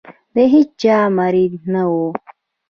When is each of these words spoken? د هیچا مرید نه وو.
د 0.35 0.37
هیچا 0.53 0.97
مرید 1.17 1.53
نه 1.73 1.83
وو. 1.91 2.07